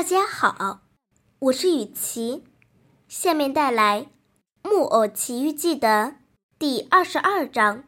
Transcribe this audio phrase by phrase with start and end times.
[0.00, 0.80] 大家好，
[1.40, 2.42] 我是雨琪，
[3.06, 4.06] 下面带来
[4.66, 6.14] 《木偶奇遇记》的
[6.58, 7.84] 第二十二章。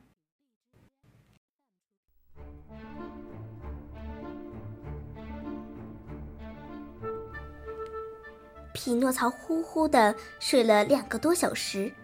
[8.75, 11.95] 匹诺曹呼呼的睡了两个多小时，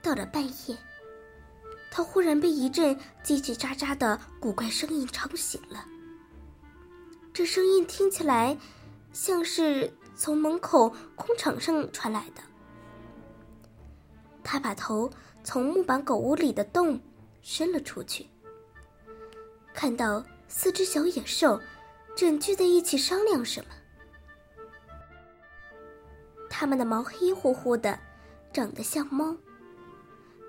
[0.00, 0.78] 到了半夜，
[1.90, 5.91] 他忽然被一阵叽叽喳喳的古怪声音吵醒了。
[7.34, 8.58] 这声音听起来
[9.12, 12.42] 像是从门口空场上传来的。
[14.44, 15.10] 他把头
[15.42, 17.00] 从木板狗屋里的洞
[17.40, 18.26] 伸了出去，
[19.72, 21.58] 看到四只小野兽
[22.14, 23.70] 正聚在一起商量什么。
[26.50, 27.98] 它们的毛黑乎乎的，
[28.52, 29.34] 长得像猫，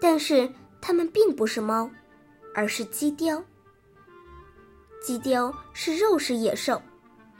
[0.02, 1.90] 但是它们并不是猫，
[2.54, 3.42] 而是鸡雕。
[5.04, 6.82] 鸡雕是肉食野兽，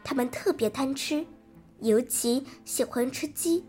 [0.04, 1.26] 它们特别贪吃，
[1.80, 3.66] 尤其喜欢吃鸡。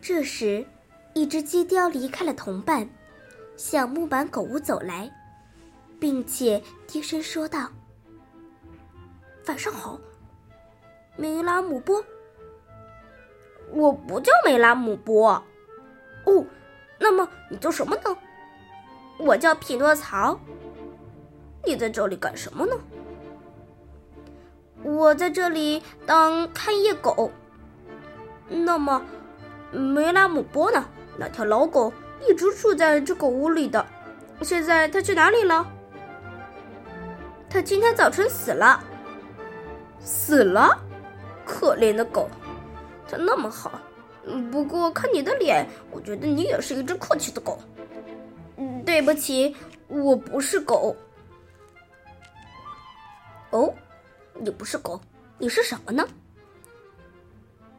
[0.00, 0.66] 这时，
[1.14, 2.90] 一只鸡雕离开了同伴，
[3.56, 5.08] 向木板狗屋走来，
[6.00, 7.70] 并且低声说道
[9.46, 9.96] ：“晚上好，
[11.16, 12.04] 梅拉姆波。
[13.70, 15.40] ”“我不叫梅拉姆波。
[16.26, 16.44] ”“哦，
[16.98, 18.16] 那么你叫什么呢
[19.20, 20.36] ？”“我叫匹诺曹。”
[21.64, 22.76] 你在这里干什么呢？
[24.82, 27.30] 我在这里当看夜狗。
[28.48, 29.00] 那么，
[29.70, 30.84] 梅拉姆波呢？
[31.16, 31.92] 那条老狗
[32.26, 33.86] 一直住在这狗屋里的，
[34.42, 35.66] 现在它去哪里了？
[37.48, 38.82] 它今天早晨死了。
[40.00, 40.76] 死了？
[41.44, 42.28] 可怜的狗，
[43.08, 43.80] 它那么好。
[44.50, 47.58] 不过看你的脸，我觉得你也是一只客气的狗。
[48.84, 49.54] 对不起，
[49.88, 50.96] 我不是狗。
[54.42, 55.00] 你不是狗，
[55.38, 56.04] 你是什么呢？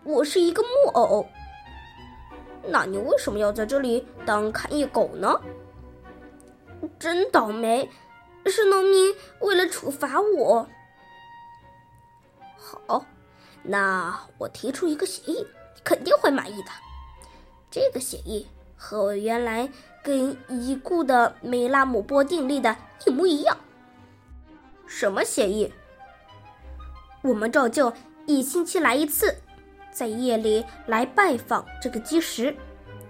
[0.06, 1.28] 我是一个木偶。
[2.66, 5.42] 那你为什么要在这里当看夜狗呢？
[6.98, 7.89] 真倒霉，
[8.45, 10.65] 是农民为了处罚我。
[12.55, 13.05] 好，
[13.61, 15.45] 那我提出一个协议，
[15.76, 16.70] 你肯定会满意的。
[17.70, 19.70] 这个协议和我原来
[20.02, 22.73] 跟已故的梅拉姆波订立的
[23.05, 23.58] 一模一样。
[24.88, 25.73] 什么协议？
[27.23, 27.92] 我们照旧
[28.26, 29.34] 一星期来一次，
[29.92, 32.54] 在夜里来拜访这个鸡食，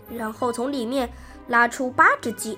[0.07, 1.09] 然后从里面
[1.47, 2.57] 拉出八只鸡，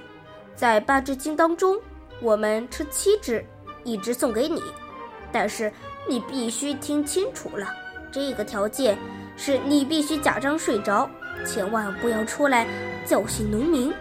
[0.53, 1.79] 在八只鸡当中，
[2.21, 3.43] 我们吃七只，
[3.85, 4.61] 一只送给你。
[5.31, 5.71] 但是
[6.09, 7.73] 你必须听清楚了，
[8.11, 8.97] 这个条件
[9.37, 11.09] 是你必须假装睡着，
[11.45, 12.67] 千万不要出来
[13.05, 13.93] 叫醒农民。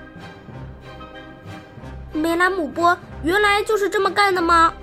[2.13, 4.75] 梅拉姆波原来就是这么干的吗？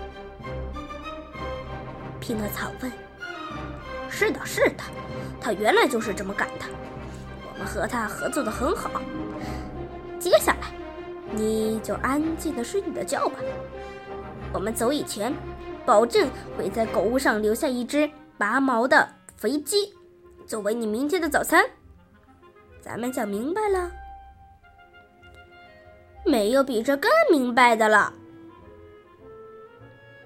[2.22, 2.92] 匹诺曹问
[4.08, 4.84] ：“是的，是的，
[5.42, 6.66] 他原来就是这么干的。
[7.52, 9.02] 我们和他合作的很好。
[10.20, 10.72] 接下来，
[11.32, 13.40] 你就安静的睡你的觉吧。
[14.54, 15.34] 我们走以前，
[15.84, 19.92] 保证会在狗屋上留下一只拔毛的肥鸡，
[20.46, 21.66] 作为你明天的早餐。
[22.80, 23.92] 咱们讲明白了？
[26.24, 28.14] 没有比这更明白的了。”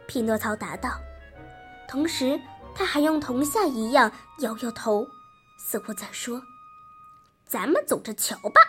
[0.07, 0.89] 匹诺曹答道。
[1.95, 2.37] 同时，
[2.75, 5.07] 他还用铜像一样摇摇头，
[5.57, 6.41] 似乎在说
[7.47, 8.59] ：“咱们走着瞧吧。”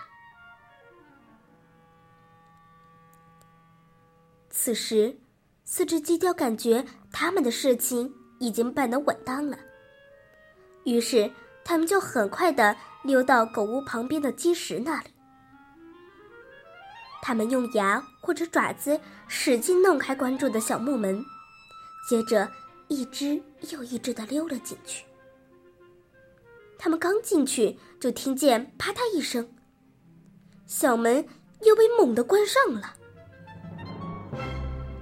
[4.49, 5.19] 此时，
[5.65, 9.59] 四只鸡雕感觉他们的事情已经办得稳当了，
[10.85, 11.29] 于是
[11.65, 15.09] 他们就很快的溜到狗屋旁边的鸡食那里。
[17.23, 21.25] 他们用牙或者爪子使劲弄开关住的小木门，
[22.09, 22.49] 接着。
[22.89, 25.05] 一只又一只的溜了进去。
[26.79, 29.49] 他们刚进去，就听见啪嗒一声，
[30.67, 31.27] 小门
[31.63, 32.95] 又被猛地关上了。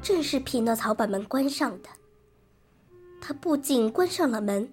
[0.00, 1.88] 正是匹诺曹把门关上的。
[3.20, 4.72] 他不仅关上了门，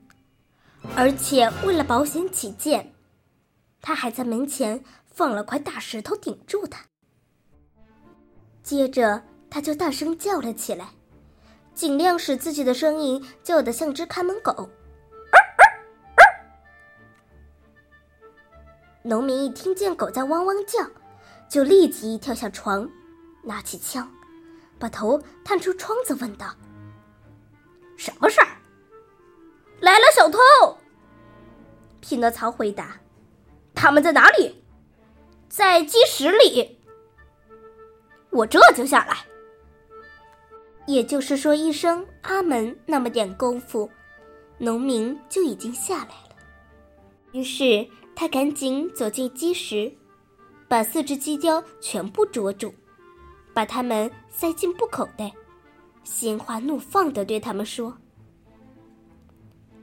[0.96, 2.94] 而且为了保险起见，
[3.82, 6.86] 他还在门前放了块大石头顶住它。
[8.62, 10.90] 接着，他就大声叫了起来。
[11.74, 14.70] 尽量使自己的声音叫得像只看门狗。
[19.04, 20.88] 农民一听见狗在汪汪叫，
[21.50, 22.88] 就立即跳下床，
[23.42, 24.08] 拿起枪，
[24.78, 26.54] 把头探出窗子，问道
[27.98, 28.48] ：“什么事儿
[29.82, 30.38] ？”“来了小偷。”
[32.00, 33.00] 匹诺曹回答。
[33.74, 34.64] “他们在哪里
[35.50, 36.80] ？”“在鸡食里。
[38.30, 39.26] ”“我这就下来。”
[40.94, 43.90] 也就是说，一声“阿门”那么点功夫，
[44.58, 46.36] 农民就已经下来了。
[47.32, 49.92] 于是他赶紧走进鸡食，
[50.68, 52.74] 把四只鸡雕全部捉住，
[53.54, 55.32] 把它们塞进布口袋，
[56.04, 57.96] 心花怒放地对他们说：“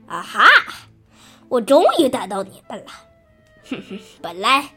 [0.05, 0.45] 啊哈，
[1.47, 2.91] 我终于逮到你们了！
[3.69, 4.69] 哼哼，本来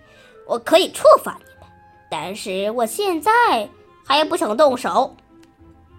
[0.47, 1.69] 我可以处罚你们，
[2.11, 3.31] 但是我现在
[4.07, 5.15] 还不想动手。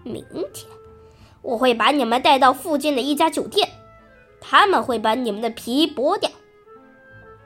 [0.04, 0.70] 明天
[1.42, 3.68] 我会把你们带到附近的一家酒店。”
[4.46, 6.30] 他们会把你们的皮剥掉，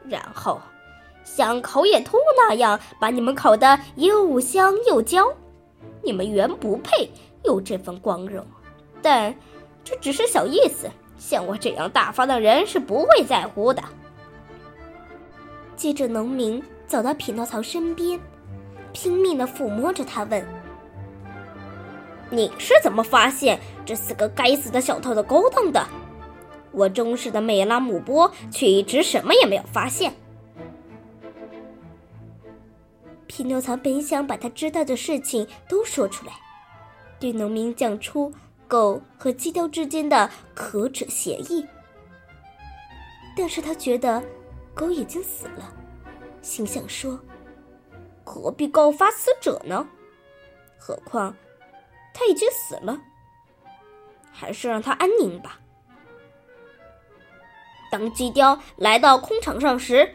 [0.08, 0.60] 然后
[1.22, 5.32] 像烤野兔那样把你们烤得又香又焦。
[6.02, 7.08] 你们原不配
[7.44, 8.44] 有这份光荣，
[9.00, 9.32] 但
[9.84, 10.90] 这只是小意思。
[11.16, 13.80] 像我这样大方的人是不会在乎的。
[15.76, 18.18] 接着，农民走到匹诺曹身边，
[18.92, 20.44] 拼命的抚摸着他，问
[22.30, 25.86] ：“你是怎么发现这四个该死的小偷的勾当的？”
[26.70, 30.12] 我忠实的美拉姆波却一直什么也没有发现。
[33.26, 36.32] 匹诺曹本想把他知道的事情都说出来，
[37.18, 38.32] 对农民讲出
[38.66, 41.66] 狗和鸡雕之间的可耻协议，
[43.36, 44.22] 但是他觉得
[44.74, 45.72] 狗已经死了，
[46.42, 47.18] 心想说
[48.24, 49.86] ：“何必告发死者呢？
[50.78, 51.34] 何况
[52.18, 52.98] 他已经死了，
[54.32, 55.60] 还是让他安宁吧。”
[57.92, 60.14] 当鸡雕来到空场上时，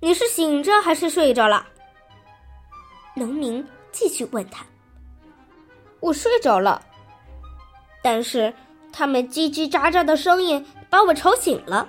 [0.00, 1.66] 你是醒着还是睡着了？
[3.14, 4.66] 农民继续问他
[6.00, 6.84] ：“我睡着了，
[8.02, 8.52] 但是
[8.92, 11.88] 他们叽叽喳喳的声音把我吵醒了。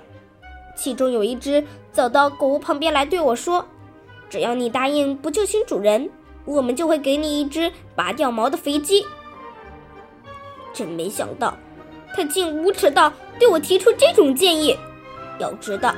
[0.76, 3.66] 其中有一只走到狗屋旁边来对我说
[4.30, 6.08] ：‘只要你答应不救醒主人，
[6.44, 9.04] 我们就会给你一只拔掉毛的肥鸡。’
[10.76, 11.56] 真没想到，
[12.14, 14.76] 他竟无耻到对我提出这种建议。”
[15.40, 15.94] 要知道，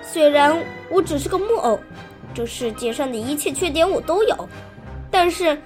[0.00, 0.56] 虽然
[0.88, 1.80] 我只是个木偶，
[2.32, 4.48] 这世界上的一切缺点我都有，
[5.10, 5.60] 但是，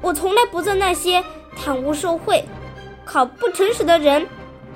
[0.00, 1.24] 我从来不做那些
[1.56, 2.44] 贪污受贿、
[3.04, 4.24] 靠不诚实的人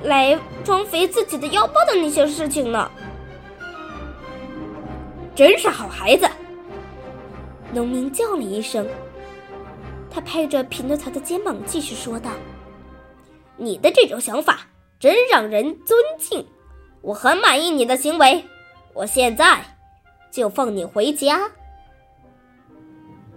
[0.02, 2.90] 来装肥自己的腰包的那些事情呢。
[5.34, 6.28] 真是好孩子！
[7.72, 8.86] 农民叫了一声，
[10.10, 12.30] 他拍着匹诺曹的肩膀，继续说道
[13.60, 14.66] ：“你的这种想法
[14.98, 16.44] 真让人尊敬。”
[17.02, 18.44] 我很满意你的行为，
[18.92, 19.64] 我现在
[20.30, 21.50] 就放你回家。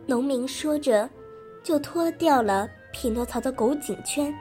[0.06, 1.10] 农民说着，
[1.64, 4.34] 就脱掉了匹诺曹的狗颈圈。